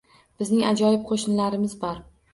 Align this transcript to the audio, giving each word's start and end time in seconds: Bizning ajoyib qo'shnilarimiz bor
Bizning 0.43 0.63
ajoyib 0.69 1.05
qo'shnilarimiz 1.11 1.77
bor 1.85 2.05